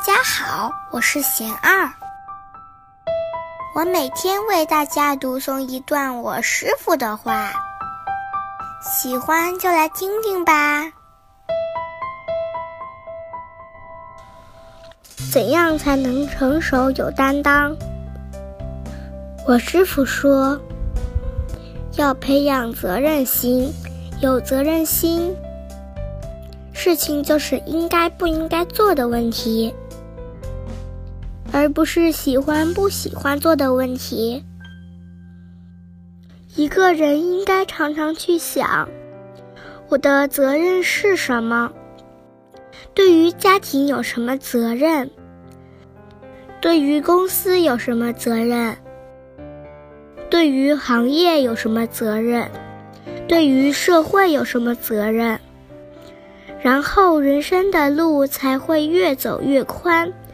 [0.00, 1.92] 大家好，我是贤二。
[3.74, 7.52] 我每天为大家读诵一段我师傅的话，
[8.80, 10.90] 喜欢就来听听吧。
[15.30, 17.76] 怎样才能成熟有担当？
[19.46, 20.58] 我师傅说，
[21.98, 23.70] 要培养责任心，
[24.22, 25.36] 有责任心。
[26.72, 29.74] 事情就是应该不应该做的问题，
[31.52, 34.44] 而不是喜欢不喜欢做的问题。
[36.56, 38.88] 一个人应该常常去想，
[39.88, 41.72] 我的责任是什么？
[42.94, 45.10] 对于家庭有什么责任？
[46.60, 48.76] 对于公司有什么责任？
[50.28, 52.50] 对于行业有什么责任？
[53.26, 55.40] 对于社会有什么责任？
[56.60, 60.12] 然后人生的路才会越走越宽，